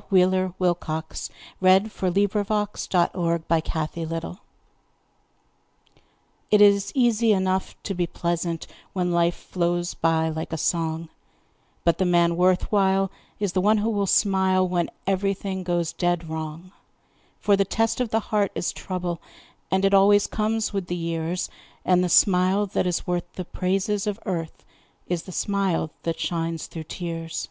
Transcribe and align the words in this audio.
of 0.00 0.78
Cheer— 0.80 1.32
Worth 1.60 1.92
while1914Ella 1.92 3.10
Wheeler 3.12 3.50
Wilcox 3.50 4.40
It 6.50 6.62
is 6.62 6.90
easy 6.94 7.32
enough 7.32 7.76
to 7.82 7.92
be 7.92 8.06
pleasant 8.06 8.66
When 8.94 9.12
life 9.12 9.36
flows 9.36 9.92
by 9.92 10.30
like 10.30 10.54
a 10.54 10.56
song, 10.56 11.10
But 11.84 11.98
the 11.98 12.06
man 12.06 12.38
worth 12.38 12.72
while 12.72 13.10
is 13.38 13.52
the 13.52 13.60
one 13.60 13.76
who 13.76 13.90
will 13.90 14.06
smile 14.06 14.66
When 14.66 14.88
everything 15.06 15.62
goes 15.62 15.92
dead 15.92 16.30
wrong. 16.30 16.72
For 17.38 17.54
the 17.54 17.66
test 17.66 18.00
of 18.00 18.08
the 18.08 18.20
heart 18.20 18.52
is 18.54 18.72
trouble, 18.72 19.20
And 19.70 19.84
it 19.84 19.92
always 19.92 20.26
comes 20.26 20.72
with 20.72 20.86
the 20.86 20.96
years, 20.96 21.50
And 21.84 22.02
the 22.02 22.08
smile 22.08 22.64
that 22.68 22.86
is 22.86 23.06
worth 23.06 23.30
the 23.34 23.44
praises 23.44 24.06
of 24.06 24.18
earth 24.24 24.64
Is 25.08 25.24
the 25.24 25.30
smile 25.32 25.90
that 26.04 26.18
shines 26.18 26.68
through 26.68 26.84
tears. 26.84 27.50